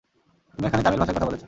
তুমি 0.57 0.65
এখানে 0.67 0.83
তামিল 0.83 0.99
ভাষায় 1.01 1.15
কথা 1.15 1.27
বলেছ। 1.27 1.39